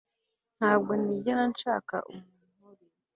ntabwo 0.57 0.91
nigera 1.03 1.43
nshaka 1.51 1.95
umuntu 2.11 2.43
nkuriya 2.55 2.99